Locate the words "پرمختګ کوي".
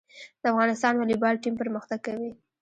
1.61-2.31